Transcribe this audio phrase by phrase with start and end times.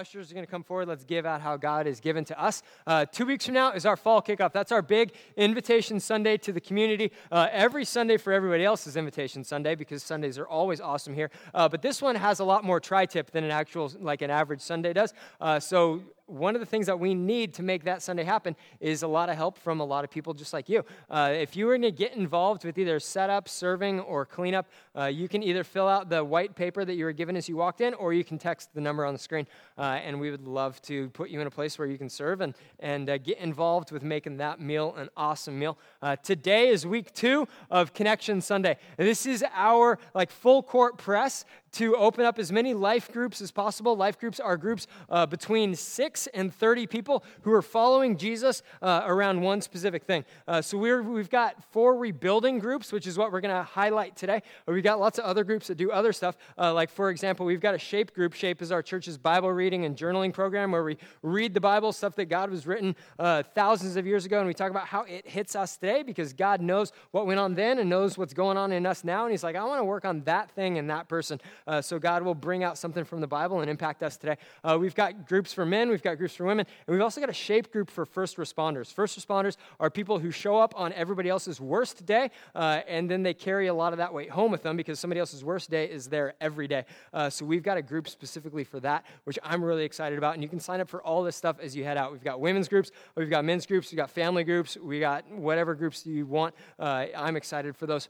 [0.00, 0.88] ushers are going to come forward.
[0.88, 2.62] Let's give out how God is given to us.
[2.86, 4.50] Uh, two weeks from now is our fall kickoff.
[4.50, 7.12] That's our big invitation Sunday to the community.
[7.30, 11.30] Uh, every Sunday for everybody else is invitation Sunday because Sundays are always awesome here.
[11.52, 14.62] Uh, but this one has a lot more tri-tip than an actual, like an average
[14.62, 15.12] Sunday does.
[15.38, 16.00] Uh, so
[16.30, 19.28] one of the things that we need to make that Sunday happen is a lot
[19.28, 20.84] of help from a lot of people just like you.
[21.08, 25.06] Uh, if you were going to get involved with either setup, serving, or cleanup, uh,
[25.06, 27.80] you can either fill out the white paper that you were given as you walked
[27.80, 29.46] in, or you can text the number on the screen.
[29.76, 32.40] Uh, and we would love to put you in a place where you can serve
[32.40, 35.78] and, and uh, get involved with making that meal an awesome meal.
[36.02, 38.76] Uh, today is week two of Connection Sunday.
[38.96, 43.50] This is our like full court press to open up as many life groups as
[43.50, 43.96] possible.
[43.96, 49.02] Life groups are groups uh, between six and 30 people who are following Jesus uh,
[49.04, 50.24] around one specific thing.
[50.48, 54.16] Uh, so we have got four rebuilding groups, which is what we're going to highlight
[54.16, 54.42] today.
[54.66, 56.36] We've got lots of other groups that do other stuff.
[56.58, 58.34] Uh, like, for example, we've got a SHAPE group.
[58.34, 62.16] SHAPE is our church's Bible reading and journaling program where we read the Bible, stuff
[62.16, 65.26] that God was written uh, thousands of years ago, and we talk about how it
[65.28, 68.72] hits us today because God knows what went on then and knows what's going on
[68.72, 69.24] in us now.
[69.24, 71.40] And He's like, I want to work on that thing and that person.
[71.66, 74.36] Uh, so God will bring out something from the Bible and impact us today.
[74.62, 77.30] Uh, we've got groups for men, we've got groups for women, and we've also got
[77.30, 78.92] a shape group for first responders.
[78.92, 83.22] First responders are people who show up on everybody else's worst day, uh, and then
[83.22, 85.86] they carry a lot of that weight home with them because somebody else's worst day
[85.86, 86.84] is there every day.
[87.12, 90.34] Uh, so we've got a group specifically for that, which I'm really excited about.
[90.34, 92.12] And you can sign up for all this stuff as you head out.
[92.12, 95.74] We've got women's groups, we've got men's groups, we've got family groups, we got whatever
[95.74, 96.54] groups you want.
[96.78, 98.08] Uh, I'm excited for those.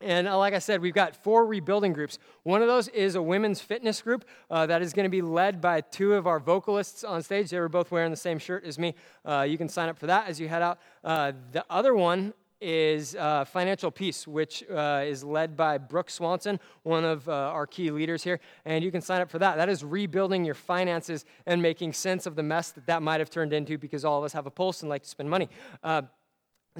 [0.00, 2.18] And uh, like I said, we've got four rebuilding groups.
[2.42, 5.60] One of those is a women's fitness group uh, that is going to be led
[5.60, 7.50] by two of our vocalists on stage.
[7.50, 8.94] They were both wearing the same shirt as me.
[9.24, 10.78] Uh, you can sign up for that as you head out.
[11.04, 16.60] Uh, the other one is uh, Financial Peace, which uh, is led by Brooke Swanson,
[16.82, 18.38] one of our key leaders here.
[18.66, 19.56] And you can sign up for that.
[19.56, 23.30] That is rebuilding your finances and making sense of the mess that that might have
[23.30, 25.48] turned into because all of us have a pulse and like to spend money.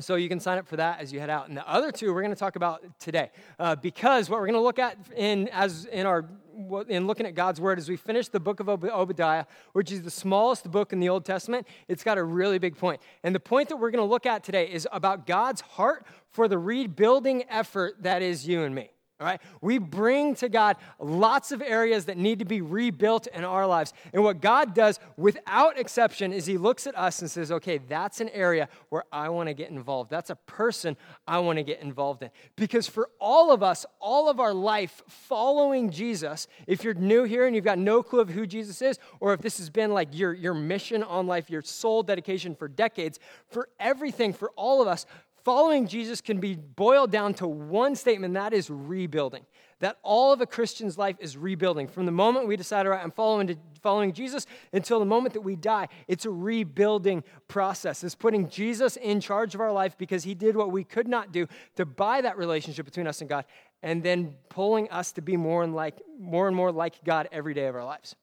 [0.03, 1.49] So you can sign up for that as you head out.
[1.49, 4.55] And the other two we're going to talk about today, uh, because what we're going
[4.55, 6.27] to look at in as in our
[6.89, 10.11] in looking at God's word as we finish the book of Obadiah, which is the
[10.11, 11.67] smallest book in the Old Testament.
[11.89, 12.91] It's got a really big point.
[12.91, 16.07] point, and the point that we're going to look at today is about God's heart
[16.31, 18.91] for the rebuilding effort that is you and me.
[19.21, 19.41] All right?
[19.61, 23.93] We bring to God lots of areas that need to be rebuilt in our lives.
[24.15, 28.23] And what God does without exception is He looks at us and says, okay, that's
[28.23, 30.11] an area where I want to get involved.
[30.11, 30.97] That's a person
[31.29, 32.31] I want to get involved in.
[32.57, 37.47] Because for all of us, all of our life following Jesus, if you're new here
[37.47, 40.17] and you've got no clue of who Jesus is, or if this has been like
[40.17, 44.89] your, your mission on life, your sole dedication for decades, for everything, for all of
[44.89, 45.05] us,
[45.45, 49.47] Following Jesus can be boiled down to one statement that is rebuilding.
[49.79, 51.89] That all of a Christian's life is rebuilding.
[51.89, 55.41] From the moment we decide, all right, I'm following, following Jesus until the moment that
[55.41, 58.05] we die, it's a rebuilding process.
[58.05, 61.33] It's putting Jesus in charge of our life because he did what we could not
[61.33, 61.47] do
[61.77, 63.47] to buy that relationship between us and God,
[63.83, 67.55] and then pulling us to be more and, like, more, and more like God every
[67.55, 68.15] day of our lives.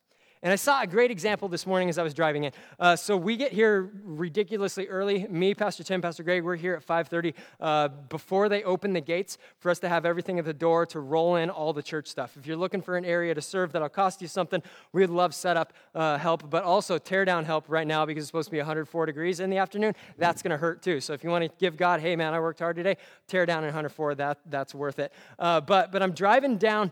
[0.44, 2.52] And I saw a great example this morning as I was driving in.
[2.80, 5.28] Uh, so we get here ridiculously early.
[5.28, 9.38] Me, Pastor Tim, Pastor Greg, we're here at 5:30 uh, before they open the gates
[9.60, 12.38] for us to have everything at the door to roll in all the church stuff.
[12.38, 14.62] If you're looking for an area to serve that'll cost you something,
[14.94, 18.48] we'd love setup uh, help, but also tear down help right now because it's supposed
[18.48, 19.94] to be 104 degrees in the afternoon.
[20.18, 21.02] That's going to hurt too.
[21.02, 22.98] So if you want to give God, hey man, I worked hard today,
[23.28, 24.16] tear down in 104.
[24.16, 25.12] That that's worth it.
[25.40, 26.92] Uh, but but I'm driving down.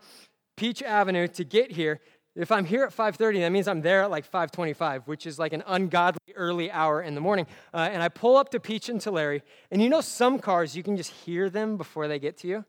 [0.56, 2.00] Peach Avenue to get here,
[2.36, 5.54] if I'm here at 5:30, that means I'm there at like 5:25, which is like
[5.54, 7.48] an ungodly early hour in the morning.
[7.74, 9.42] Uh, and I pull up to Peach and Tulare,
[9.72, 12.66] and you know some cars you can just hear them before they get to you,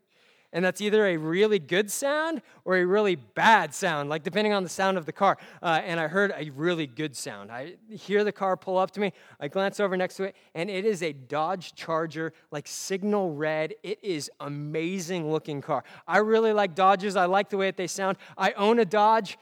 [0.53, 4.63] and that's either a really good sound or a really bad sound, like depending on
[4.63, 5.37] the sound of the car.
[5.61, 7.51] Uh, and I heard a really good sound.
[7.51, 9.13] I hear the car pull up to me.
[9.41, 13.75] I glance over next to it, and it is a Dodge Charger, like signal red.
[13.83, 15.83] It is amazing looking car.
[16.07, 17.17] I really like Dodges.
[17.17, 18.17] I like the way that they sound.
[18.39, 19.37] I own a Dodge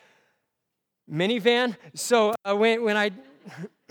[1.10, 1.76] minivan.
[1.94, 3.10] So uh, when, when I,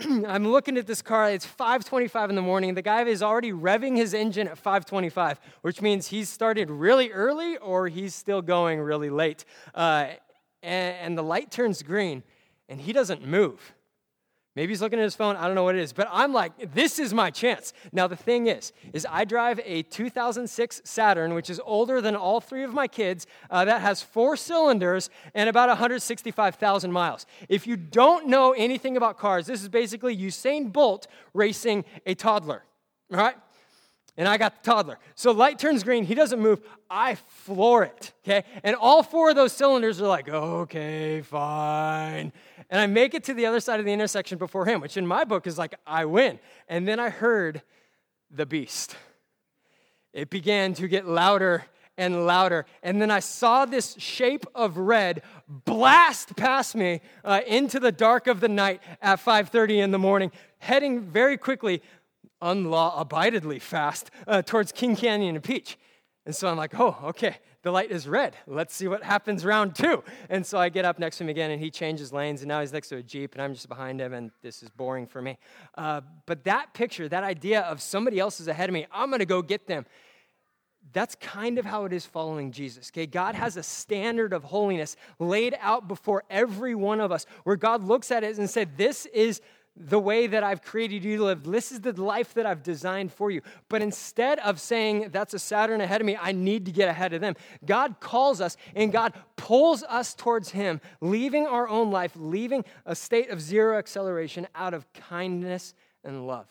[0.26, 2.74] I'm looking at this car, it's 5.25 in the morning.
[2.74, 7.56] The guy is already revving his engine at 5.25, which means he's started really early
[7.58, 9.44] or he's still going really late.
[9.74, 10.08] Uh,
[10.62, 12.22] and, and the light turns green,
[12.68, 13.73] and he doesn't move.
[14.56, 15.34] Maybe he's looking at his phone.
[15.36, 15.92] I don't know what it is.
[15.92, 17.72] But I'm like, this is my chance.
[17.92, 22.40] Now, the thing is, is I drive a 2006 Saturn, which is older than all
[22.40, 27.26] three of my kids, uh, that has four cylinders and about 165,000 miles.
[27.48, 32.62] If you don't know anything about cars, this is basically Usain Bolt racing a toddler,
[33.10, 33.36] all right?
[34.16, 34.98] And I got the toddler.
[35.14, 36.60] So light turns green, he doesn't move.
[36.88, 38.44] I floor it, okay?
[38.62, 42.32] And all four of those cylinders are like, okay, fine.
[42.70, 45.06] And I make it to the other side of the intersection before him, which in
[45.06, 46.38] my book is like, I win.
[46.68, 47.62] And then I heard
[48.30, 48.96] the beast.
[50.12, 51.64] It began to get louder
[51.96, 52.66] and louder.
[52.82, 58.26] And then I saw this shape of red blast past me uh, into the dark
[58.26, 61.82] of the night at 5:30 in the morning, heading very quickly
[62.44, 65.78] unlaw abidedly fast uh, towards King Canyon and Peach.
[66.26, 68.34] And so I'm like, oh, okay, the light is red.
[68.46, 70.02] Let's see what happens round two.
[70.30, 72.60] And so I get up next to him again, and he changes lanes, and now
[72.60, 75.20] he's next to a Jeep, and I'm just behind him, and this is boring for
[75.20, 75.38] me.
[75.76, 79.26] Uh, but that picture, that idea of somebody else is ahead of me, I'm gonna
[79.26, 79.84] go get them.
[80.92, 82.90] That's kind of how it is following Jesus.
[82.90, 87.56] Okay, God has a standard of holiness laid out before every one of us, where
[87.56, 89.42] God looks at it and said, This is
[89.76, 91.42] the way that I've created you to live.
[91.42, 93.42] This is the life that I've designed for you.
[93.68, 97.12] But instead of saying, that's a Saturn ahead of me, I need to get ahead
[97.12, 97.34] of them,
[97.64, 102.94] God calls us and God pulls us towards Him, leaving our own life, leaving a
[102.94, 105.74] state of zero acceleration out of kindness
[106.04, 106.46] and love.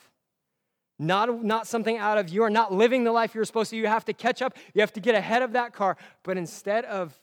[0.99, 3.77] Not, not something out of you are not living the life you're supposed to.
[3.77, 5.97] You have to catch up, you have to get ahead of that car.
[6.23, 7.17] But instead of,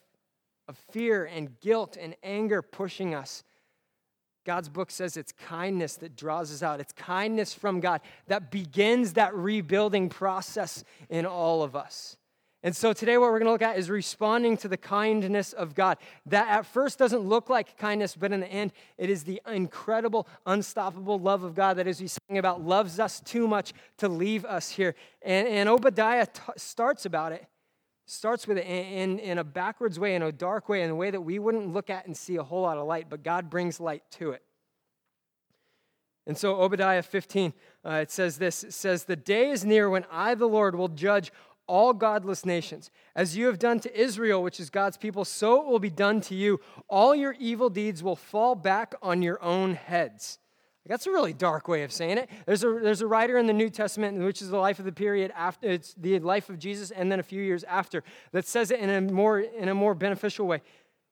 [0.66, 3.44] of fear and guilt and anger pushing us,
[4.50, 6.80] God's book says it's kindness that draws us out.
[6.80, 12.16] It's kindness from God that begins that rebuilding process in all of us.
[12.64, 15.76] And so today, what we're going to look at is responding to the kindness of
[15.76, 15.98] God.
[16.26, 20.26] That at first doesn't look like kindness, but in the end, it is the incredible,
[20.44, 24.44] unstoppable love of God that, as we sang about, loves us too much to leave
[24.44, 24.96] us here.
[25.22, 27.46] And, and Obadiah t- starts about it
[28.10, 31.10] starts with it in, in a backwards way, in a dark way, in a way
[31.10, 33.80] that we wouldn't look at and see a whole lot of light, but God brings
[33.80, 34.42] light to it.
[36.26, 37.52] And so, Obadiah 15,
[37.84, 40.88] uh, it says this It says, The day is near when I, the Lord, will
[40.88, 41.32] judge
[41.66, 42.90] all godless nations.
[43.14, 46.20] As you have done to Israel, which is God's people, so it will be done
[46.22, 46.60] to you.
[46.88, 50.39] All your evil deeds will fall back on your own heads.
[50.86, 52.30] That's a really dark way of saying it.
[52.46, 54.92] There's a, there's a writer in the New Testament, which is the life of the
[54.92, 58.70] period after, it's the life of Jesus and then a few years after, that says
[58.70, 60.62] it in a more, in a more beneficial way.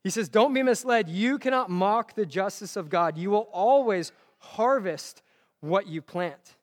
[0.02, 1.08] He says, Don't be misled.
[1.08, 3.18] You cannot mock the justice of God.
[3.18, 5.22] You will always harvest
[5.60, 6.56] what you plant.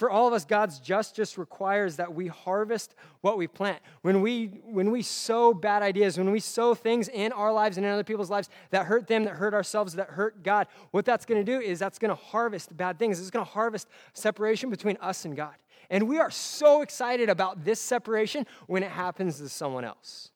[0.00, 3.82] For all of us, God's justice requires that we harvest what we plant.
[4.00, 7.84] When we, when we sow bad ideas, when we sow things in our lives and
[7.84, 11.26] in other people's lives that hurt them, that hurt ourselves, that hurt God, what that's
[11.26, 13.20] going to do is that's going to harvest bad things.
[13.20, 15.54] It's going to harvest separation between us and God.
[15.90, 20.30] And we are so excited about this separation when it happens to someone else.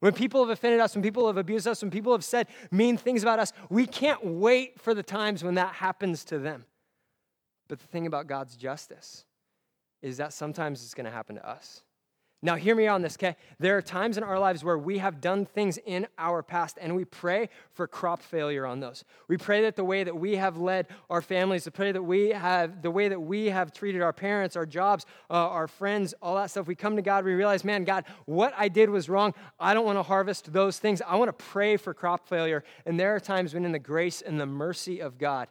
[0.00, 2.96] When people have offended us, when people have abused us, when people have said mean
[2.96, 6.64] things about us, we can't wait for the times when that happens to them.
[7.72, 9.24] But the thing about God's justice
[10.02, 11.80] is that sometimes it's going to happen to us.
[12.42, 13.34] Now, hear me on this, okay?
[13.58, 16.94] There are times in our lives where we have done things in our past, and
[16.94, 19.04] we pray for crop failure on those.
[19.26, 22.28] We pray that the way that we have led our families, the pray that we
[22.28, 26.36] have, the way that we have treated our parents, our jobs, uh, our friends, all
[26.36, 26.66] that stuff.
[26.66, 29.32] We come to God, we realize, man, God, what I did was wrong.
[29.58, 31.00] I don't want to harvest those things.
[31.00, 32.64] I want to pray for crop failure.
[32.84, 35.48] And there are times when, in the grace and the mercy of God,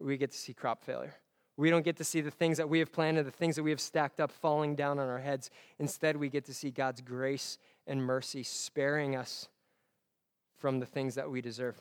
[0.00, 1.14] we get to see crop failure.
[1.56, 3.70] We don't get to see the things that we have planted, the things that we
[3.70, 5.50] have stacked up falling down on our heads.
[5.78, 9.48] Instead, we get to see God's grace and mercy sparing us
[10.56, 11.80] from the things that we deserve.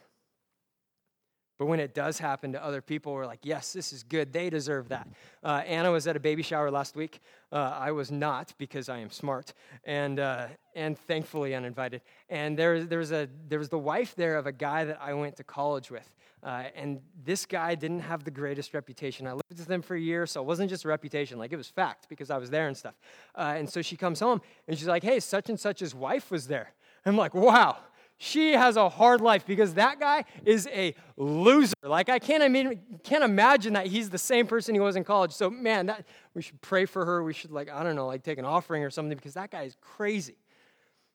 [1.64, 4.34] But when it does happen to other people, we're like, yes, this is good.
[4.34, 5.08] They deserve that.
[5.42, 7.22] Uh, Anna was at a baby shower last week.
[7.54, 9.54] Uh, I was not because I am smart
[9.86, 12.02] and, uh, and thankfully uninvited.
[12.28, 15.14] And there, there, was a, there was the wife there of a guy that I
[15.14, 16.14] went to college with.
[16.44, 19.26] Uh, and this guy didn't have the greatest reputation.
[19.26, 21.70] I lived with him for a year, so it wasn't just reputation, like it was
[21.70, 22.96] fact because I was there and stuff.
[23.36, 26.48] Uh, and so she comes home and she's like, hey, such and such's wife was
[26.48, 26.74] there.
[27.06, 27.78] I'm like, wow,
[28.18, 31.74] she has a hard life because that guy is a loser.
[31.84, 35.04] Like I can't, I mean, can't imagine that he's the same person he was in
[35.04, 35.32] college.
[35.32, 37.24] So man, that we should pray for her.
[37.24, 39.64] We should like, I don't know, like take an offering or something because that guy
[39.64, 40.38] is crazy.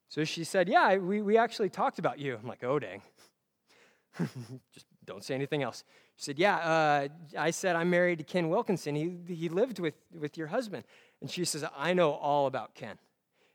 [0.08, 2.36] So she said, Yeah, we, we actually talked about you.
[2.40, 3.02] I'm like, oh dang.
[4.72, 5.84] Just don't say anything else.
[6.16, 8.94] She said, Yeah, uh, I said I'm married to Ken Wilkinson.
[8.94, 10.84] He, he lived with, with your husband.
[11.20, 12.98] And she says, I know all about Ken.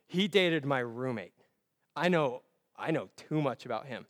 [0.08, 1.34] He dated my roommate.
[1.96, 2.42] I know,
[2.84, 4.06] I know too much about him.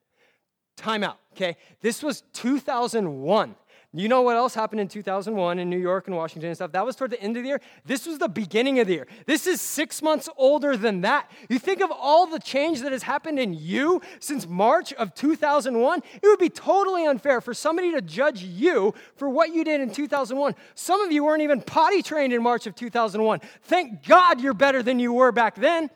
[0.75, 1.55] Time out, okay?
[1.81, 3.55] This was 2001.
[3.95, 6.71] You know what else happened in 2001 in New York and Washington and stuff?
[6.71, 7.61] That was toward the end of the year.
[7.85, 9.07] This was the beginning of the year.
[9.27, 11.29] This is six months older than that.
[11.47, 16.01] You think of all the change that has happened in you since March of 2001,
[16.15, 19.91] it would be totally unfair for somebody to judge you for what you did in
[19.91, 20.55] 2001.
[20.73, 23.41] Some of you weren't even potty trained in March of 2001.
[23.61, 25.91] Thank God you're better than you were back then.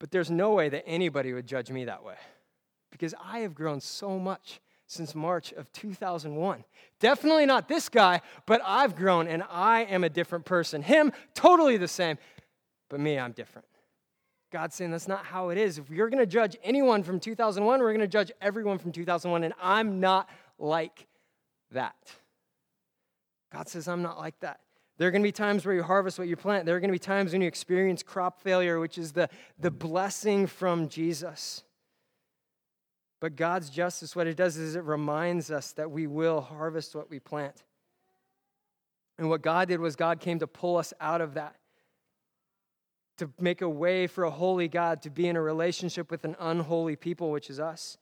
[0.00, 2.16] But there's no way that anybody would judge me that way
[2.90, 6.64] because I have grown so much since March of 2001.
[6.98, 10.82] Definitely not this guy, but I've grown and I am a different person.
[10.82, 12.18] Him, totally the same,
[12.88, 13.68] but me, I'm different.
[14.50, 15.78] God's saying that's not how it is.
[15.78, 19.44] If you're going to judge anyone from 2001, we're going to judge everyone from 2001,
[19.44, 20.28] and I'm not
[20.58, 21.06] like
[21.70, 21.94] that.
[23.52, 24.60] God says, I'm not like that.
[25.00, 26.66] There are going to be times where you harvest what you plant.
[26.66, 29.70] There are going to be times when you experience crop failure, which is the, the
[29.70, 31.64] blessing from Jesus.
[33.18, 37.08] But God's justice, what it does is it reminds us that we will harvest what
[37.08, 37.62] we plant.
[39.16, 41.56] And what God did was God came to pull us out of that,
[43.16, 46.36] to make a way for a holy God to be in a relationship with an
[46.38, 47.96] unholy people, which is us.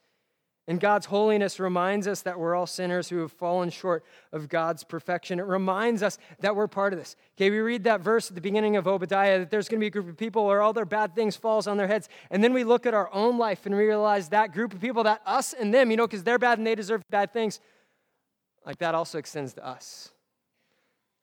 [0.69, 4.83] And God's holiness reminds us that we're all sinners who have fallen short of God's
[4.83, 5.39] perfection.
[5.39, 7.15] It reminds us that we're part of this.
[7.35, 9.87] Okay, we read that verse at the beginning of Obadiah that there's going to be
[9.87, 12.07] a group of people where all their bad things falls on their heads.
[12.29, 15.23] And then we look at our own life and realize that group of people, that
[15.25, 17.59] us and them, you know, because they're bad and they deserve bad things,
[18.63, 20.11] like that also extends to us.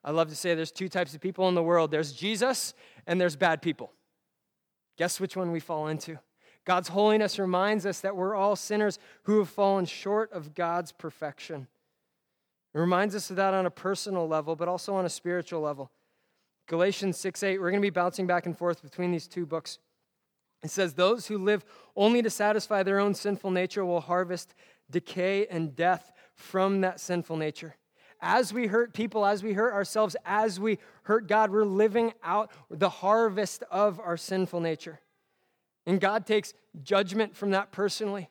[0.03, 1.93] I love to say there's two types of people in the world.
[1.93, 2.75] There's Jesus
[3.07, 3.93] and there's bad people.
[4.99, 6.19] Guess which one we fall into?
[6.67, 11.69] God's holiness reminds us that we're all sinners who have fallen short of God's perfection.
[12.75, 15.91] It reminds us of that on a personal level, but also on a spiritual level.
[16.67, 19.79] Galatians 6 8, we're going to be bouncing back and forth between these two books.
[20.65, 24.53] It says, Those who live only to satisfy their own sinful nature will harvest
[24.91, 27.77] decay and death from that sinful nature.
[28.21, 32.51] As we hurt people, as we hurt ourselves, as we hurt God, we're living out
[32.69, 35.01] the harvest of our sinful nature.
[35.87, 36.53] And God takes
[36.83, 38.29] judgment from that personally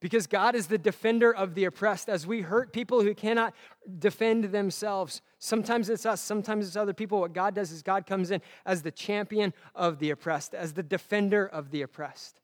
[0.00, 2.08] because God is the defender of the oppressed.
[2.08, 3.54] As we hurt people who cannot
[3.98, 7.20] defend themselves, sometimes it's us, sometimes it's other people.
[7.20, 10.82] What God does is God comes in as the champion of the oppressed, as the
[10.82, 12.40] defender of the oppressed.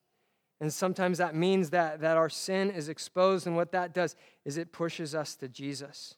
[0.60, 4.14] And sometimes that means that, that our sin is exposed, and what that does
[4.44, 6.16] is it pushes us to Jesus.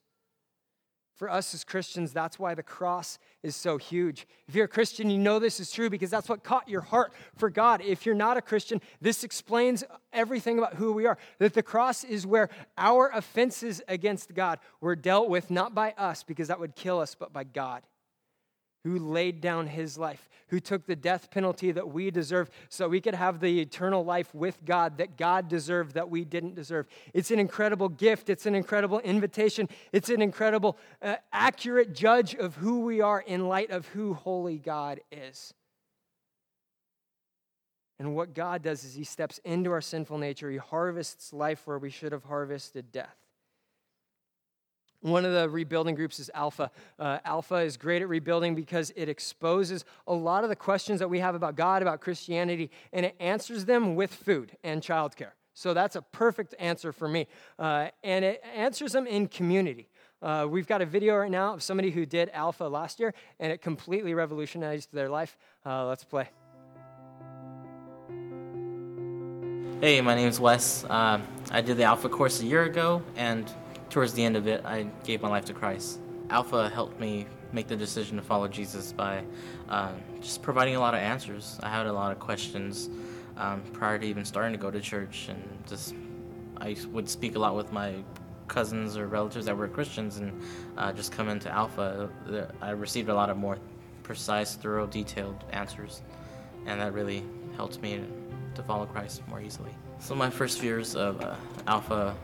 [1.23, 4.27] For us as Christians, that's why the cross is so huge.
[4.49, 7.13] If you're a Christian, you know this is true because that's what caught your heart
[7.37, 7.81] for God.
[7.81, 11.17] If you're not a Christian, this explains everything about who we are.
[11.39, 16.25] That the cross is where our offenses against God were dealt with, not by us
[16.25, 17.83] because that would kill us, but by God
[18.85, 23.01] who laid down his life, who took the death penalty that we deserve so we
[23.01, 26.87] could have the eternal life with God that God deserved that we didn't deserve.
[27.15, 28.29] It's an incredible gift.
[28.29, 29.69] It's an incredible invitation.
[29.93, 34.59] It's an incredible, uh, accurate judge of who we are in light of who holy
[34.59, 35.55] God is.
[37.99, 41.79] And what God does is he steps into our sinful nature, he harvests life where
[41.79, 43.22] we should have harvested death.
[45.03, 46.71] One of the rebuilding groups is Alpha.
[46.97, 51.11] Uh, Alpha is great at rebuilding because it exposes a lot of the questions that
[51.11, 55.33] we have about God, about Christianity, and it answers them with food and childcare.
[55.55, 57.27] So that's a perfect answer for me.
[57.59, 59.89] Uh, and it answers them in community.
[60.23, 63.53] Uh, we've got a video right now of somebody who did Alpha last year, and
[63.53, 65.37] it completely revolutionized their life.
[65.67, 66.29] Uh, let's play.
[69.81, 70.85] Hey, my name is Wes.
[70.85, 73.53] Uh, I did the Alpha course a year ago, and
[73.93, 76.01] towards the end of it, I gave my life to Christ.
[76.31, 79.23] Alpha helped me make the decision to follow Jesus by
[79.69, 81.59] uh, just providing a lot of answers.
[81.63, 82.89] I had a lot of questions
[83.37, 85.95] um, prior to even starting to go to church, and just
[86.57, 87.97] I would speak a lot with my
[88.49, 90.41] cousins or relatives that were Christians, and
[90.79, 92.09] uh, just come into Alpha.
[92.63, 93.59] I received a lot of more
[94.03, 96.01] precise, thorough, detailed answers,
[96.65, 97.23] and that really
[97.57, 98.03] helped me
[98.55, 99.71] to follow Christ more easily.
[99.99, 102.17] So my first fears of uh, Alpha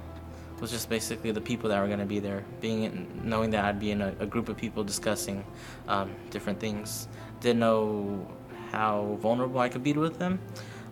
[0.60, 3.80] was just basically the people that were going to be there, being knowing that I'd
[3.80, 5.44] be in a, a group of people discussing
[5.86, 7.08] um, different things.
[7.40, 8.26] Didn't know
[8.70, 10.38] how vulnerable I could be with them,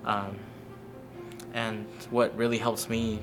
[0.05, 0.37] um,
[1.53, 3.21] and what really helps me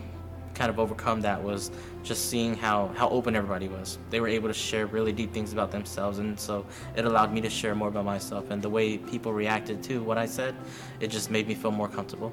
[0.54, 1.72] kind of overcome that was
[2.04, 3.98] just seeing how, how open everybody was.
[4.10, 7.42] They were able to share really deep things about themselves, and so it allowed me
[7.42, 8.52] to share more about myself.
[8.52, 10.56] And the way people reacted to what I said,
[11.00, 12.32] it just made me feel more comfortable.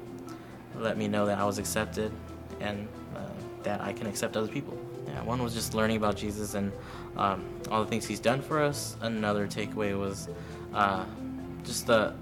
[0.75, 2.11] Let me know that I was accepted,
[2.59, 2.87] and
[3.63, 4.77] that I can accept other people.
[5.07, 6.71] Yeah, one was just learning about Jesus and
[7.17, 8.95] um, all the things he's done for us.
[9.01, 10.29] Another takeaway was
[10.73, 11.05] uh,
[11.63, 12.13] just the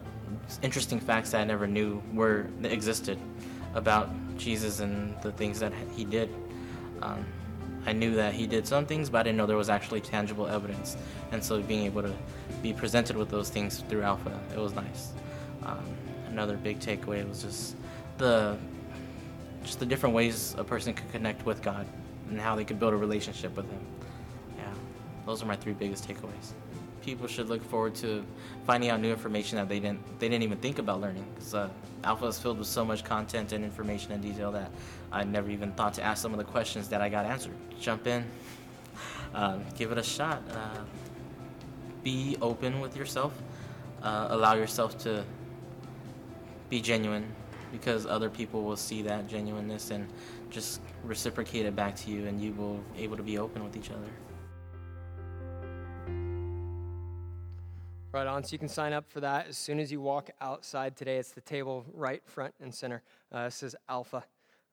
[0.61, 3.19] interesting facts that I never knew were existed
[3.75, 6.33] about Jesus and the things that he did.
[7.01, 7.25] Um,
[7.85, 10.47] I knew that he did some things, but I didn't know there was actually tangible
[10.47, 10.97] evidence.
[11.31, 12.13] And so being able to
[12.61, 15.13] be presented with those things through Alpha, it was nice.
[15.63, 15.85] Um,
[16.27, 17.75] another big takeaway was just
[18.17, 18.57] the
[19.69, 21.85] just the different ways a person could connect with God
[22.27, 23.79] and how they could build a relationship with Him.
[24.57, 24.63] Yeah,
[25.27, 26.53] those are my three biggest takeaways.
[27.03, 28.25] People should look forward to
[28.65, 31.23] finding out new information that they didn't they didn't even think about learning.
[31.35, 31.69] Because uh,
[32.03, 34.71] Alpha is filled with so much content and information and detail that
[35.11, 37.53] I never even thought to ask some of the questions that I got answered.
[37.79, 38.25] Jump in,
[39.35, 40.41] uh, give it a shot.
[40.49, 40.79] Uh,
[42.03, 43.33] be open with yourself.
[44.01, 45.23] Uh, allow yourself to
[46.71, 47.35] be genuine
[47.71, 50.07] because other people will see that genuineness and
[50.49, 53.75] just reciprocate it back to you and you will be able to be open with
[53.75, 54.09] each other.
[58.11, 58.43] Right on.
[58.43, 61.17] So you can sign up for that as soon as you walk outside today.
[61.17, 63.03] It's the table right front and center.
[63.33, 64.23] Uh, it says Alpha.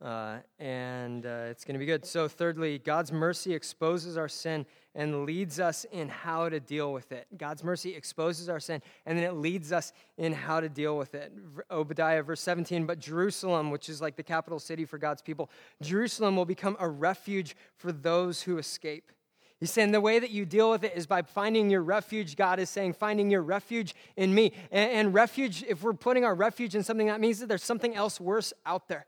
[0.03, 2.05] Uh, and uh, it's going to be good.
[2.05, 7.13] So, thirdly, God's mercy exposes our sin and leads us in how to deal with
[7.13, 7.27] it.
[7.39, 11.15] God's mercy exposes our sin and then it leads us in how to deal with
[11.15, 11.33] it.
[11.71, 15.51] Obadiah, verse 17, but Jerusalem, which is like the capital city for God's people,
[15.81, 19.13] Jerusalem will become a refuge for those who escape.
[19.59, 22.37] He's saying the way that you deal with it is by finding your refuge.
[22.37, 24.53] God is saying, finding your refuge in me.
[24.71, 27.95] And, and refuge, if we're putting our refuge in something, that means that there's something
[27.95, 29.07] else worse out there.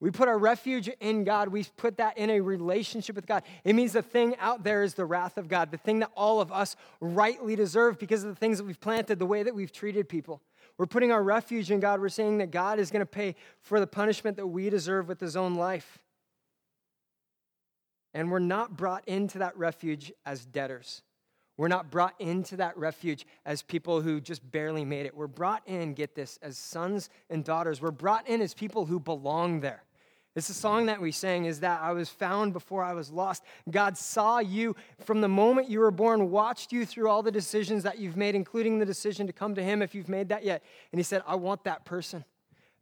[0.00, 1.48] We put our refuge in God.
[1.48, 3.42] We put that in a relationship with God.
[3.64, 6.40] It means the thing out there is the wrath of God, the thing that all
[6.40, 9.72] of us rightly deserve because of the things that we've planted, the way that we've
[9.72, 10.42] treated people.
[10.76, 12.00] We're putting our refuge in God.
[12.00, 15.20] We're saying that God is going to pay for the punishment that we deserve with
[15.20, 15.98] his own life.
[18.12, 21.02] And we're not brought into that refuge as debtors.
[21.56, 25.16] We're not brought into that refuge as people who just barely made it.
[25.16, 27.80] We're brought in, get this, as sons and daughters.
[27.80, 29.84] We're brought in as people who belong there.
[30.36, 33.44] It's a song that we sang is that I was found before I was lost.
[33.70, 37.84] God saw you from the moment you were born, watched you through all the decisions
[37.84, 40.64] that you've made, including the decision to come to Him if you've made that yet.
[40.90, 42.24] And He said, I want that person.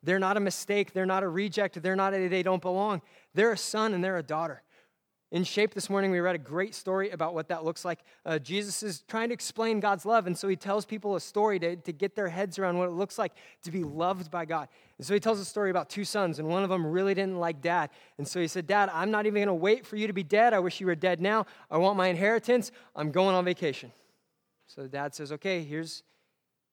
[0.02, 0.95] They're not a mistake.
[0.95, 1.81] They're not a reject.
[1.83, 3.02] They're not a, they don't belong.
[3.35, 4.62] They're a son and they're a daughter.
[5.32, 8.00] In Shape this morning, we read a great story about what that looks like.
[8.26, 11.58] Uh, Jesus is trying to explain God's love, and so he tells people a story
[11.58, 14.68] to, to get their heads around what it looks like to be loved by God.
[14.98, 17.40] And so he tells a story about two sons, and one of them really didn't
[17.40, 17.88] like dad.
[18.18, 20.22] And so he said, Dad, I'm not even going to wait for you to be
[20.22, 20.52] dead.
[20.52, 21.46] I wish you were dead now.
[21.70, 22.70] I want my inheritance.
[22.94, 23.90] I'm going on vacation.
[24.66, 26.02] So the dad says, Okay, here's,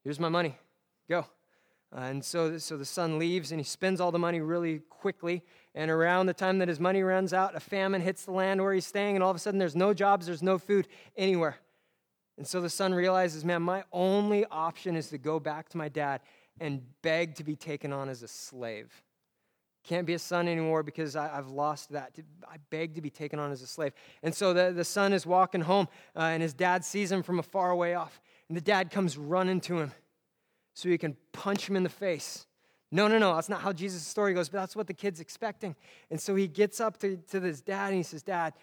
[0.03, 0.57] here's my money.
[1.07, 1.25] Go.
[1.95, 5.43] Uh, and so, so the son leaves and he spends all the money really quickly.
[5.75, 8.73] And around the time that his money runs out, a famine hits the land where
[8.73, 11.57] he's staying, and all of a sudden there's no jobs, there's no food anywhere.
[12.37, 15.89] And so the son realizes, man, my only option is to go back to my
[15.89, 16.21] dad
[16.59, 19.03] and beg to be taken on as a slave.
[19.83, 22.17] Can't be a son anymore because I, have lost that.
[22.47, 23.93] I beg to be taken on as a slave.
[24.23, 27.39] And so the, the son is walking home, uh, and his dad sees him from
[27.39, 28.19] a far way off.
[28.47, 29.91] And the dad comes running to him
[30.73, 32.45] so he can punch him in the face.
[32.91, 35.75] No, no, no, that's not how Jesus' story goes, but that's what the kid's expecting.
[36.09, 38.53] And so he gets up to, to this dad and he says, Dad,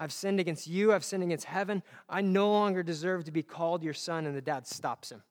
[0.00, 1.82] I've sinned against you, I've sinned against heaven.
[2.08, 4.26] I no longer deserve to be called your son.
[4.26, 5.22] And the dad stops him.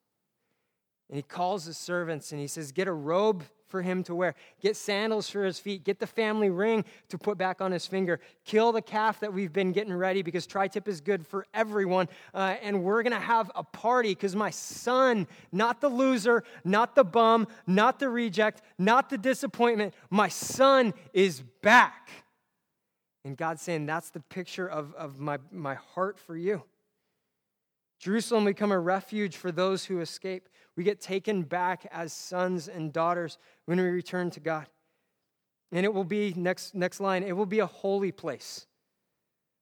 [1.10, 4.36] And he calls his servants and he says, Get a robe for him to wear.
[4.62, 5.84] Get sandals for his feet.
[5.84, 8.20] Get the family ring to put back on his finger.
[8.46, 12.08] Kill the calf that we've been getting ready because tri tip is good for everyone.
[12.34, 16.96] Uh, and we're going to have a party because my son, not the loser, not
[16.96, 22.10] the bum, not the reject, not the disappointment, my son is back.
[23.26, 26.64] And God's saying, That's the picture of, of my, my heart for you.
[28.00, 30.48] Jerusalem become a refuge for those who escape.
[30.78, 34.68] We get taken back as sons and daughters when we return to God.
[35.72, 38.68] And it will be, next, next line, it will be a holy place.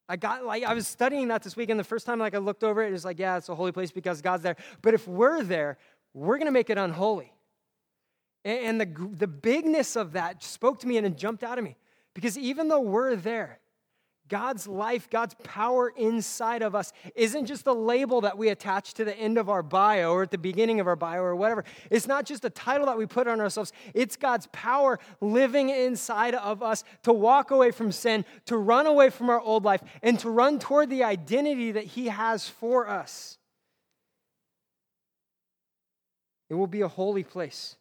[0.07, 2.37] I got like I was studying that this week, and the first time like I
[2.37, 4.55] looked over it, it was like, yeah, it's a holy place because God's there.
[4.83, 5.79] But if we're there,
[6.13, 7.33] we're gonna make it unholy.
[8.43, 11.75] And the, the bigness of that spoke to me and it jumped out of me.
[12.13, 13.59] Because even though we're there,
[14.27, 19.05] God's life, God's power inside of us isn't just a label that we attach to
[19.05, 21.63] the end of our bio or at the beginning of our bio or whatever.
[21.91, 23.71] It's not just a title that we put on ourselves.
[23.93, 29.11] It's God's power living inside of us to walk away from sin, to run away
[29.11, 33.37] from our old life, and to run toward the identity that He has for us.
[36.49, 37.75] It will be a holy place.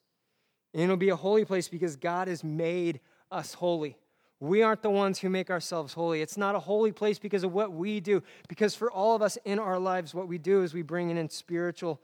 [0.73, 3.97] And it'll be a holy place because God has made us holy.
[4.41, 6.21] We aren't the ones who make ourselves holy.
[6.21, 9.39] It's not a holy place because of what we do, because for all of us
[9.45, 12.01] in our lives, what we do is we bring in spiritual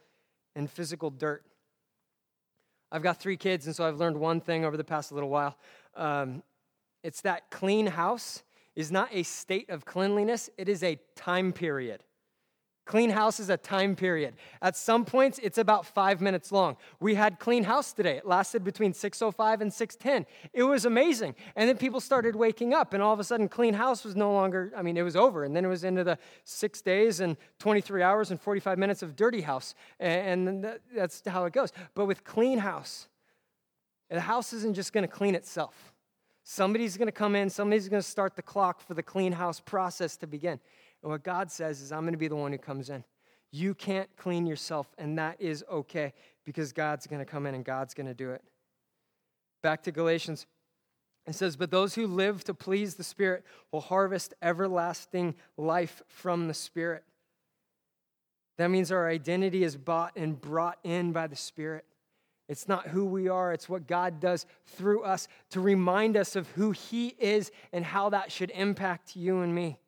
[0.55, 1.45] and physical dirt.
[2.93, 5.57] I've got three kids, and so I've learned one thing over the past little while.
[5.95, 6.43] Um,
[7.03, 8.43] it's that clean house
[8.75, 12.03] is not a state of cleanliness, it is a time period.
[12.91, 14.35] Clean house is a time period.
[14.61, 16.77] At some points, it's about five minutes long.
[16.99, 18.17] We had clean house today.
[18.17, 20.27] It lasted between 6.05 and 6.10.
[20.53, 21.37] It was amazing.
[21.55, 24.33] And then people started waking up, and all of a sudden, clean house was no
[24.33, 25.45] longer, I mean, it was over.
[25.45, 29.15] And then it was into the six days and 23 hours and 45 minutes of
[29.15, 29.77] dirty house.
[30.01, 31.71] And that's how it goes.
[31.95, 33.07] But with clean house,
[34.11, 35.93] the house isn't just going to clean itself.
[36.43, 39.61] Somebody's going to come in, somebody's going to start the clock for the clean house
[39.61, 40.59] process to begin.
[41.03, 43.05] And what God says is, I'm going to be the one who comes in.
[43.53, 46.13] You can't clean yourself, and that is okay
[46.45, 48.43] because God's going to come in and God's going to do it.
[49.63, 50.47] Back to Galatians.
[51.27, 56.49] It says, But those who live to please the Spirit will harvest everlasting life from
[56.49, 57.05] the Spirit.
[58.59, 61.85] That means our identity is bought and brought in by the Spirit.
[62.49, 66.49] It's not who we are, it's what God does through us to remind us of
[66.51, 69.79] who He is and how that should impact you and me.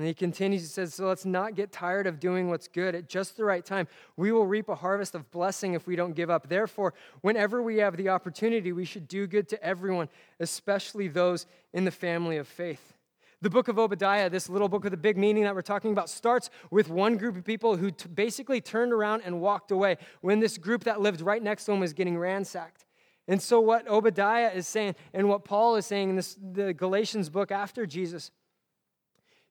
[0.00, 3.06] And he continues, he says, So let's not get tired of doing what's good at
[3.06, 3.86] just the right time.
[4.16, 6.48] We will reap a harvest of blessing if we don't give up.
[6.48, 10.08] Therefore, whenever we have the opportunity, we should do good to everyone,
[10.38, 12.94] especially those in the family of faith.
[13.42, 16.08] The book of Obadiah, this little book with a big meaning that we're talking about,
[16.08, 20.40] starts with one group of people who t- basically turned around and walked away when
[20.40, 22.86] this group that lived right next to them was getting ransacked.
[23.28, 27.28] And so, what Obadiah is saying and what Paul is saying in this, the Galatians
[27.28, 28.30] book after Jesus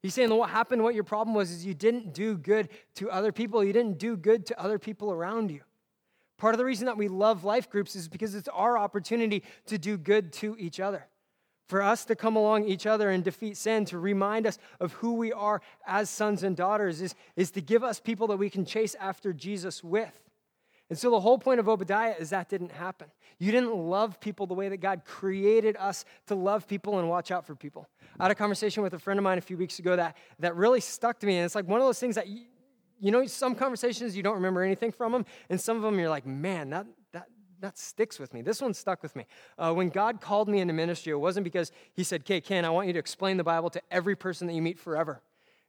[0.01, 3.31] He's saying what happened, what your problem was, is you didn't do good to other
[3.31, 3.63] people.
[3.63, 5.61] You didn't do good to other people around you.
[6.37, 9.77] Part of the reason that we love life groups is because it's our opportunity to
[9.77, 11.05] do good to each other.
[11.67, 15.15] For us to come along each other and defeat sin, to remind us of who
[15.15, 18.65] we are as sons and daughters, is, is to give us people that we can
[18.65, 20.28] chase after Jesus with.
[20.89, 23.07] And so the whole point of Obadiah is that didn't happen.
[23.37, 27.29] You didn't love people the way that God created us to love people and watch
[27.29, 27.87] out for people.
[28.19, 30.55] I had a conversation with a friend of mine a few weeks ago that, that
[30.55, 31.37] really stuck to me.
[31.37, 32.41] And it's like one of those things that, you,
[32.99, 36.09] you know, some conversations you don't remember anything from them, and some of them you're
[36.09, 37.27] like, man, that, that,
[37.61, 38.41] that sticks with me.
[38.41, 39.25] This one stuck with me.
[39.57, 42.69] Uh, when God called me into ministry, it wasn't because He said, Okay, Ken, I
[42.69, 45.21] want you to explain the Bible to every person that you meet forever.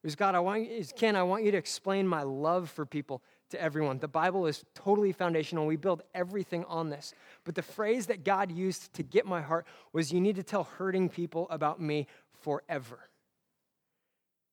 [0.03, 2.87] It was God, I want you, Ken, I want you to explain my love for
[2.87, 3.99] people to everyone.
[3.99, 5.67] The Bible is totally foundational.
[5.67, 7.15] We build everything on this.
[7.45, 10.65] But the phrase that God used to get my heart was you need to tell
[10.65, 12.07] hurting people about me
[12.41, 13.11] forever.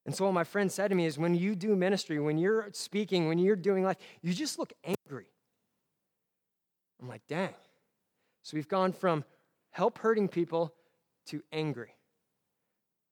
[0.05, 2.69] And so, what my friend said to me is when you do ministry, when you're
[2.71, 5.27] speaking, when you're doing life, you just look angry.
[7.01, 7.53] I'm like, dang.
[8.41, 9.25] So, we've gone from
[9.71, 10.73] help hurting people
[11.25, 11.96] to angry.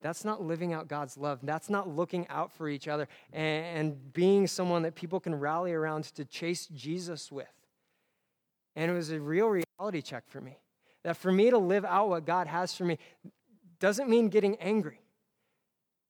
[0.05, 1.39] That's not living out God's love.
[1.41, 6.03] That's not looking out for each other and, being someone that people can rally around
[6.13, 7.47] to chase Jesus with.
[8.75, 10.59] And it was a real reality check for me.
[11.05, 12.99] That for me to live out what God has for me
[13.79, 15.01] doesn't mean getting angry.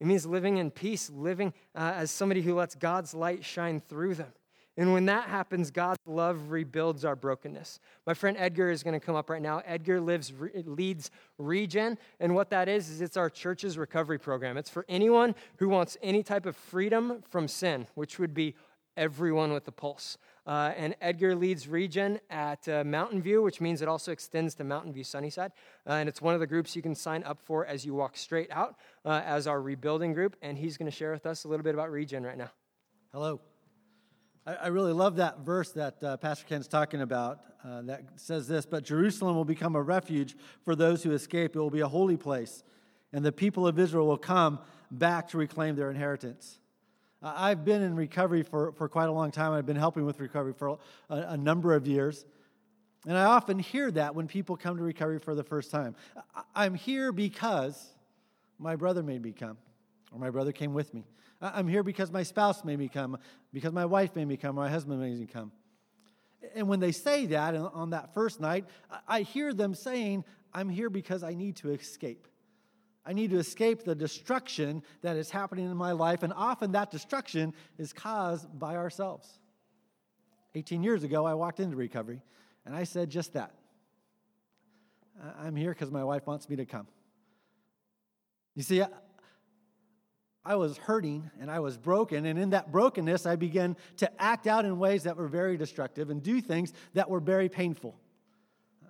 [0.02, 4.16] It means living in peace, living uh, as somebody who lets God's light shine through
[4.16, 4.34] them.
[4.78, 7.80] And when that happens, God's love rebuilds our brokenness.
[8.06, 9.62] My friend Edgar is going to come up right now.
[9.66, 10.34] Edgar lives,
[10.66, 14.58] leads Regen, and what that is is it's our church's recovery program.
[14.58, 18.56] It's for anyone who wants any type of freedom from sin, which would be
[18.98, 20.18] everyone with a pulse.
[20.46, 24.64] Uh, and Edgar leads Regen at uh, Mountain View, which means it also extends to
[24.64, 25.52] Mountain View Sunnyside.
[25.88, 28.16] Uh, and it's one of the groups you can sign up for as you walk
[28.16, 30.36] straight out uh, as our rebuilding group.
[30.42, 32.52] And he's going to share with us a little bit about Regen right now.
[33.12, 33.42] Hello.
[34.46, 38.48] I, I really love that verse that uh, Pastor Ken's talking about uh, that says
[38.48, 41.56] this But Jerusalem will become a refuge for those who escape.
[41.56, 42.64] It will be a holy place,
[43.12, 44.60] and the people of Israel will come
[44.92, 46.60] back to reclaim their inheritance.
[47.22, 49.52] Uh, I've been in recovery for, for quite a long time.
[49.54, 50.78] I've been helping with recovery for
[51.10, 52.26] a, a number of years.
[53.08, 55.96] And I often hear that when people come to recovery for the first time.
[56.56, 57.94] I'm here because
[58.58, 59.58] my brother made me come,
[60.12, 61.06] or my brother came with me.
[61.42, 63.18] I'm here because my spouse made me come,
[63.54, 65.52] because my wife made me come, or my husband made me come.
[66.56, 68.66] And when they say that on that first night,
[69.08, 72.28] I hear them saying, I'm here because I need to escape.
[73.06, 76.90] I need to escape the destruction that is happening in my life, and often that
[76.90, 79.40] destruction is caused by ourselves.
[80.56, 82.22] 18 years ago, I walked into recovery,
[82.66, 83.52] and I said just that.
[85.40, 86.88] I'm here because my wife wants me to come.
[88.56, 88.82] You see,
[90.46, 92.26] I was hurting and I was broken.
[92.26, 96.10] And in that brokenness, I began to act out in ways that were very destructive
[96.10, 97.96] and do things that were very painful.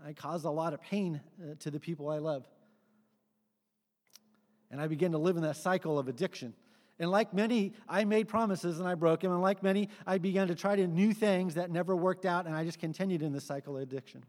[0.06, 2.46] I caused a lot of pain uh, to the people I love.
[4.70, 6.54] And I began to live in that cycle of addiction.
[7.00, 9.32] And like many, I made promises and I broke them.
[9.32, 12.46] And like many, I began to try to new things that never worked out.
[12.46, 14.24] And I just continued in the cycle of addiction.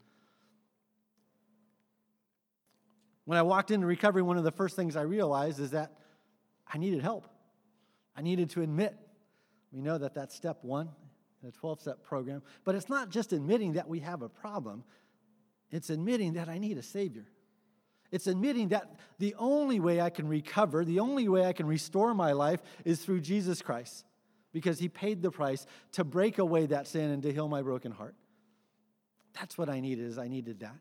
[3.24, 5.92] When I walked into recovery, one of the first things I realized is that
[6.72, 7.26] I needed help.
[8.16, 8.96] I needed to admit.
[9.72, 10.88] We know that that's step one
[11.42, 12.42] in a 12 step program.
[12.64, 14.85] But it's not just admitting that we have a problem,
[15.70, 17.26] it's admitting that I need a Savior.
[18.12, 22.14] It's admitting that the only way I can recover, the only way I can restore
[22.14, 24.05] my life is through Jesus Christ
[24.52, 27.90] because he paid the price to break away that sin and to heal my broken
[27.90, 28.14] heart.
[29.35, 30.76] That's what I needed is I needed that.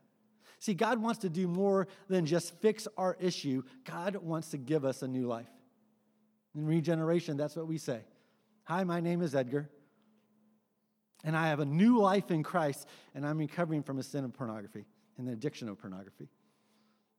[0.60, 3.62] See, God wants to do more than just fix our issue.
[3.84, 5.50] God wants to give us a new life.
[6.56, 8.00] In regeneration, that's what we say.
[8.64, 9.68] Hi, my name is Edgar,
[11.22, 14.32] and I have a new life in Christ, and I'm recovering from a sin of
[14.32, 14.86] pornography
[15.18, 16.28] and the addiction of pornography.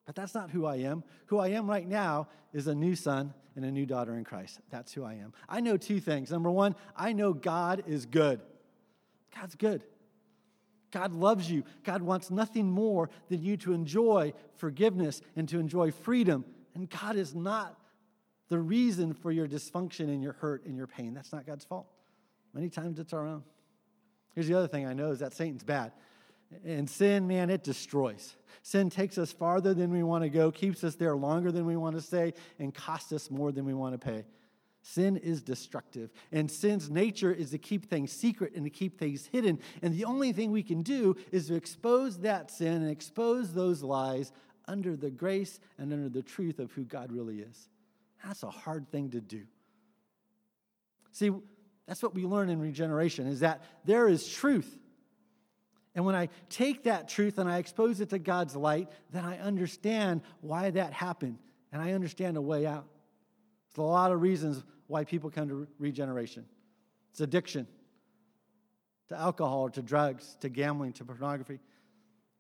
[0.08, 1.04] But that's not who I am.
[1.28, 4.60] Who I am right now is a new son and a new daughter in Christ.
[4.72, 5.34] That's who I am.
[5.48, 6.32] I know two things.
[6.32, 8.42] Number one, I know God is good.
[9.36, 9.84] God's good.
[10.92, 11.64] God loves you.
[11.84, 16.46] God wants nothing more than you to enjoy forgiveness and to enjoy freedom.
[16.74, 17.78] And God is not
[18.50, 21.14] the reason for your dysfunction and your hurt and your pain.
[21.14, 21.88] That's not God's fault.
[22.54, 23.44] Many times it's our own.
[24.34, 25.92] Here's the other thing I know is that Satan's bad.
[26.66, 28.36] And sin, man, it destroys.
[28.62, 31.76] Sin takes us farther than we want to go, keeps us there longer than we
[31.76, 34.26] want to stay, and costs us more than we want to pay.
[34.82, 39.26] Sin is destructive, and sin's nature is to keep things secret and to keep things
[39.26, 39.60] hidden.
[39.82, 43.84] And the only thing we can do is to expose that sin and expose those
[43.84, 44.32] lies
[44.66, 47.68] under the grace and under the truth of who God really is.
[48.26, 49.44] That's a hard thing to do.
[51.12, 51.32] See,
[51.88, 54.78] that's what we learn in regeneration is that there is truth
[55.98, 59.40] and when I take that truth and I expose it to God's light, then I
[59.40, 61.40] understand why that happened
[61.72, 62.86] and I understand a way out.
[63.72, 66.46] There's a lot of reasons why people come to regeneration
[67.10, 67.66] it's addiction
[69.10, 71.60] to alcohol, to drugs, to gambling, to pornography.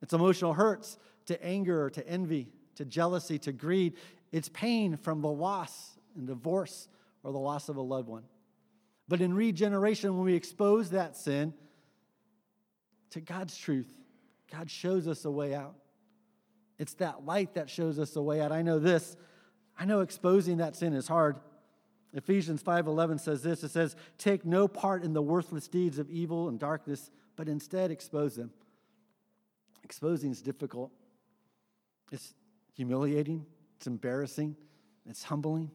[0.04, 3.94] It's emotional hurts, to anger, or to envy, to jealousy, to greed.
[4.32, 6.88] It's pain from the loss and divorce
[7.24, 8.24] or the loss of a loved one.
[9.08, 11.54] But in regeneration, when we expose that sin,
[13.12, 13.88] to God's truth.
[14.52, 15.76] God shows us a way out.
[16.78, 18.52] It's that light that shows us a way out.
[18.52, 19.16] I know this.
[19.78, 21.40] I know exposing that sin is hard.
[22.13, 23.63] Ephesians 5:11 says this.
[23.63, 27.92] It says, "Take no part in the worthless deeds of evil and darkness, but instead
[27.92, 28.54] expose them."
[29.84, 30.92] Exposing is difficult.
[32.12, 32.34] It's
[32.78, 34.56] humiliating, it's embarrassing,
[35.10, 35.70] it's humbling,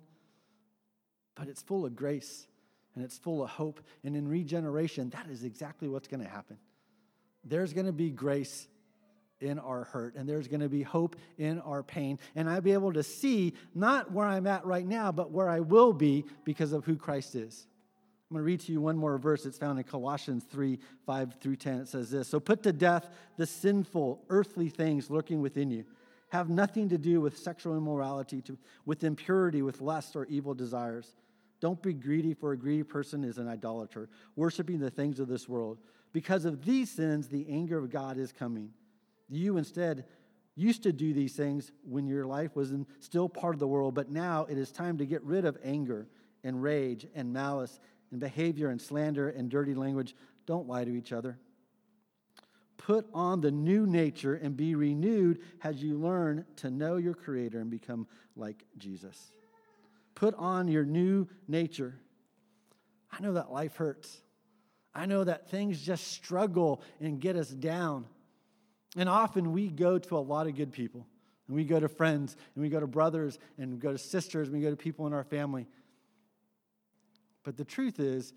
[1.35, 2.47] but it's full of grace
[2.95, 3.81] and it's full of hope.
[4.05, 6.57] And in regeneration, that is exactly what's going to happen
[7.45, 8.69] there's going to be grace
[9.41, 12.19] in our hurt and there's going to be hope in our pain.
[12.37, 15.61] And I'll be able to see not where I'm at right now, but where I
[15.61, 17.67] will be because of who Christ is.
[18.31, 19.45] I'm going to read to you one more verse.
[19.45, 21.81] It's found in Colossians 3 5 through 10.
[21.81, 25.85] It says this So put to death the sinful, earthly things lurking within you.
[26.33, 31.13] Have nothing to do with sexual immorality, to, with impurity, with lust, or evil desires.
[31.61, 35.47] Don't be greedy, for a greedy person is an idolater, worshiping the things of this
[35.47, 35.77] world.
[36.15, 38.71] Because of these sins, the anger of God is coming.
[39.29, 40.07] You instead
[40.57, 43.95] used to do these things when your life was in, still part of the world,
[43.95, 46.09] but now it is time to get rid of anger
[46.43, 47.79] and rage and malice
[48.11, 50.17] and behavior and slander and dirty language.
[50.47, 51.37] Don't lie to each other.
[52.87, 57.61] Put on the new nature and be renewed as you learn to know your Creator
[57.61, 59.31] and become like Jesus.
[60.17, 61.95] Put on your new nature.
[63.13, 64.21] I know that life hurts.
[64.93, 68.07] I know that things just struggle and get us down.
[68.97, 71.07] And often we go to a lot of good people.
[71.47, 74.49] And we go to friends, and we go to brothers, and we go to sisters,
[74.49, 75.69] and we go to people in our family.
[77.45, 78.33] But the truth is,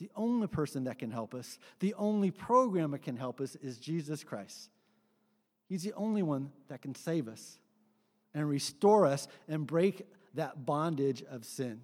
[0.00, 3.78] the only person that can help us, the only program that can help us is
[3.78, 4.70] Jesus Christ.
[5.68, 7.58] He's the only one that can save us
[8.32, 11.82] and restore us and break that bondage of sin.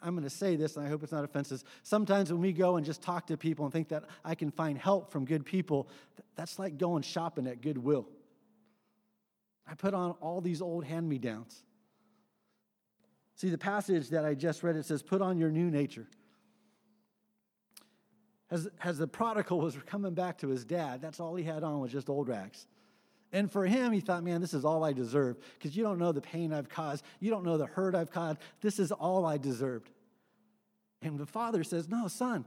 [0.00, 1.62] I'm going to say this, and I hope it's not offensive.
[1.82, 4.78] Sometimes when we go and just talk to people and think that I can find
[4.78, 5.88] help from good people,
[6.34, 8.08] that's like going shopping at Goodwill.
[9.70, 11.62] I put on all these old hand me downs.
[13.34, 16.06] See, the passage that I just read, it says, Put on your new nature.
[18.50, 21.80] As, as the prodigal was coming back to his dad, that's all he had on
[21.80, 22.66] was just old rags.
[23.32, 26.12] And for him, he thought, man, this is all I deserve because you don't know
[26.12, 27.04] the pain I've caused.
[27.20, 28.38] You don't know the hurt I've caused.
[28.62, 29.90] This is all I deserved.
[31.02, 32.46] And the father says, no, son,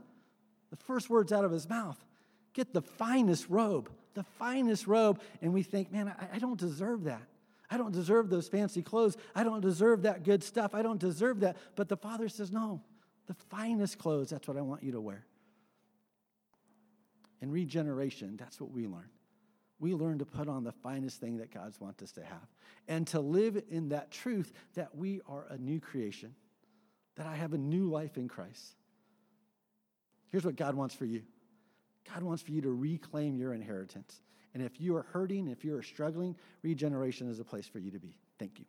[0.70, 2.04] the first words out of his mouth,
[2.52, 5.20] get the finest robe, the finest robe.
[5.40, 7.22] And we think, man, I, I don't deserve that.
[7.70, 9.16] I don't deserve those fancy clothes.
[9.34, 10.74] I don't deserve that good stuff.
[10.74, 11.56] I don't deserve that.
[11.76, 12.82] But the father says, no,
[13.28, 15.24] the finest clothes, that's what I want you to wear.
[17.42, 19.10] In regeneration, that's what we learn
[19.82, 22.46] we learn to put on the finest thing that God's wants us to have
[22.86, 26.36] and to live in that truth that we are a new creation,
[27.16, 28.76] that I have a new life in Christ.
[30.30, 31.22] Here's what God wants for you
[32.14, 34.22] God wants for you to reclaim your inheritance.
[34.54, 37.90] And if you are hurting, if you are struggling, regeneration is a place for you
[37.90, 38.16] to be.
[38.38, 38.66] Thank you.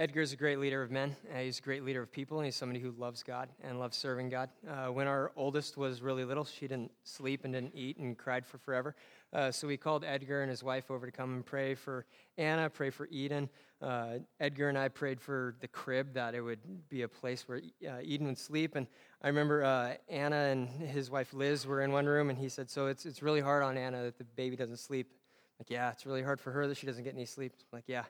[0.00, 1.14] Edgar is a great leader of men.
[1.30, 3.98] Uh, he's a great leader of people, and he's somebody who loves God and loves
[3.98, 4.48] serving God.
[4.66, 8.46] Uh, when our oldest was really little, she didn't sleep and didn't eat and cried
[8.46, 8.96] for forever.
[9.30, 12.06] Uh, so we called Edgar and his wife over to come and pray for
[12.38, 13.50] Anna, pray for Eden.
[13.82, 17.60] Uh, Edgar and I prayed for the crib, that it would be a place where
[17.86, 18.76] uh, Eden would sleep.
[18.76, 18.86] And
[19.20, 22.70] I remember uh, Anna and his wife Liz were in one room, and he said,
[22.70, 25.12] So it's, it's really hard on Anna that the baby doesn't sleep.
[25.58, 27.52] Like, yeah, it's really hard for her that she doesn't get any sleep.
[27.58, 28.04] I'm like, yeah.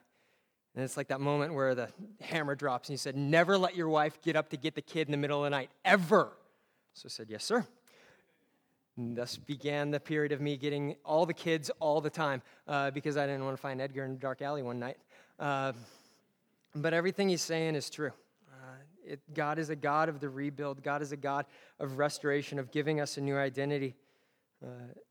[0.75, 1.89] And it's like that moment where the
[2.21, 5.07] hammer drops, and he said, Never let your wife get up to get the kid
[5.07, 6.31] in the middle of the night, ever.
[6.93, 7.65] So I said, Yes, sir.
[8.97, 12.91] And thus began the period of me getting all the kids all the time uh,
[12.91, 14.97] because I didn't want to find Edgar in a dark alley one night.
[15.39, 15.71] Uh,
[16.75, 18.11] but everything he's saying is true.
[18.51, 21.45] Uh, it, God is a God of the rebuild, God is a God
[21.79, 23.95] of restoration, of giving us a new identity.
[24.63, 24.67] Uh,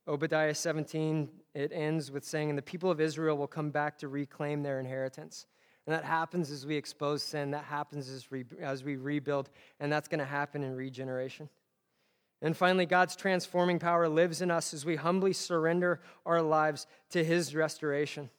[0.07, 4.09] Obadiah 17, it ends with saying, And the people of Israel will come back to
[4.09, 5.47] reclaim their inheritance.
[5.87, 9.91] And that happens as we expose sin, that happens as, re- as we rebuild, and
[9.91, 11.49] that's going to happen in regeneration.
[12.43, 17.25] And finally, God's transforming power lives in us as we humbly surrender our lives to
[17.25, 18.31] His restoration.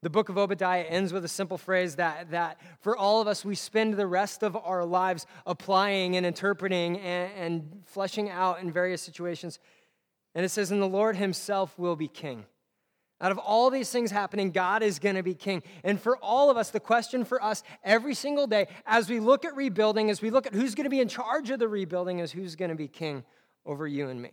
[0.00, 3.44] The book of Obadiah ends with a simple phrase that, that for all of us,
[3.44, 8.70] we spend the rest of our lives applying and interpreting and, and fleshing out in
[8.70, 9.58] various situations.
[10.34, 12.44] And it says, And the Lord himself will be king.
[13.20, 15.64] Out of all these things happening, God is going to be king.
[15.82, 19.44] And for all of us, the question for us every single day, as we look
[19.44, 22.20] at rebuilding, as we look at who's going to be in charge of the rebuilding,
[22.20, 23.24] is who's going to be king
[23.66, 24.30] over you and me.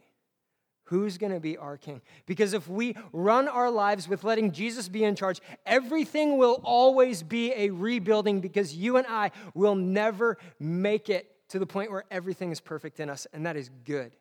[0.90, 2.02] Who's going to be our king?
[2.28, 7.24] Because if we run our lives with letting Jesus be in charge, everything will always
[7.24, 12.06] be a rebuilding because you and I will never make it to the point where
[12.12, 14.12] everything is perfect in us, and that is good.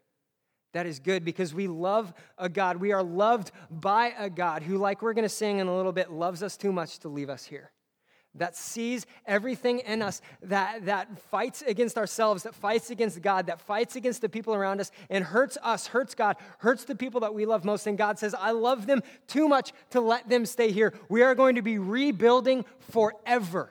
[0.74, 2.78] That is good because we love a God.
[2.78, 5.92] We are loved by a God who, like we're going to sing in a little
[5.92, 7.70] bit, loves us too much to leave us here.
[8.34, 13.60] That sees everything in us, that, that fights against ourselves, that fights against God, that
[13.60, 17.32] fights against the people around us, and hurts us, hurts God, hurts the people that
[17.32, 17.87] we love most.
[17.87, 20.92] And God says, I love them too much to let them stay here.
[21.08, 23.70] We are going to be rebuilding forever.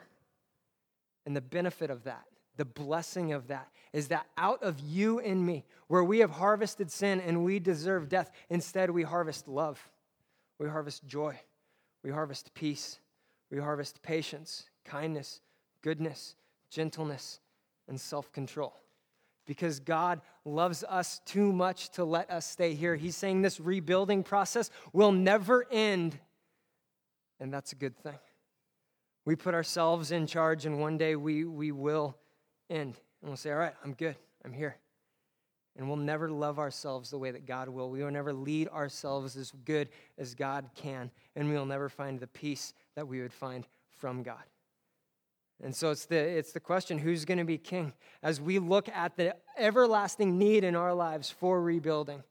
[1.26, 2.24] And the benefit of that,
[2.56, 6.90] the blessing of that, is that out of you and me, where we have harvested
[6.90, 9.88] sin and we deserve death, instead we harvest love,
[10.58, 11.38] we harvest joy,
[12.02, 12.98] we harvest peace,
[13.52, 15.40] we harvest patience, kindness,
[15.80, 16.34] goodness,
[16.70, 17.38] gentleness,
[17.86, 18.74] and self control.
[19.46, 22.96] Because God loves us too much to let us stay here.
[22.96, 26.18] He's saying this rebuilding process will never end,
[27.38, 28.18] and that's a good thing.
[29.24, 32.16] We put ourselves in charge, and one day we, we will
[32.68, 32.98] end.
[33.24, 34.16] And we'll say, All right, I'm good.
[34.44, 34.76] I'm here.
[35.76, 37.88] And we'll never love ourselves the way that God will.
[37.88, 41.10] We will never lead ourselves as good as God can.
[41.34, 44.44] And we will never find the peace that we would find from God.
[45.62, 47.94] And so it's the, it's the question who's going to be king?
[48.22, 52.22] As we look at the everlasting need in our lives for rebuilding,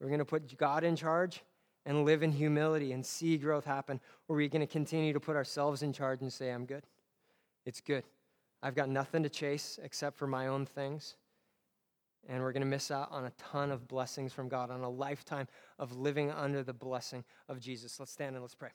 [0.00, 1.42] we're going to put God in charge
[1.84, 5.20] and live in humility and see growth happen, or are we going to continue to
[5.20, 6.84] put ourselves in charge and say, I'm good?
[7.66, 8.04] It's good.
[8.62, 11.16] I've got nothing to chase except for my own things.
[12.28, 14.90] And we're going to miss out on a ton of blessings from God, on a
[14.90, 15.46] lifetime
[15.78, 17.98] of living under the blessing of Jesus.
[17.98, 18.70] Let's stand and let's pray.